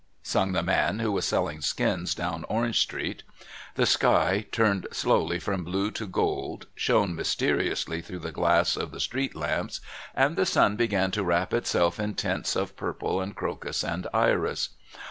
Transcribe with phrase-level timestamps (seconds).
[0.23, 3.21] sung the man who was selling skins down Orange Street.
[3.75, 8.99] The sky, turning slowly from blue to gold, shone mysteriously through the glass of the
[8.99, 9.79] street lamps,
[10.15, 14.69] and the sun began to wrap itself in tints of purple and crocus and iris.